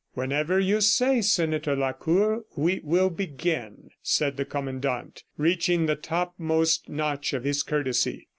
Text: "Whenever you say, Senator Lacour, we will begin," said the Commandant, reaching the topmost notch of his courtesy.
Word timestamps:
"Whenever 0.15 0.59
you 0.59 0.81
say, 0.81 1.21
Senator 1.21 1.75
Lacour, 1.75 2.43
we 2.55 2.81
will 2.83 3.11
begin," 3.11 3.89
said 4.01 4.35
the 4.35 4.45
Commandant, 4.45 5.23
reaching 5.37 5.85
the 5.85 5.95
topmost 5.95 6.89
notch 6.89 7.33
of 7.33 7.43
his 7.43 7.61
courtesy. 7.61 8.27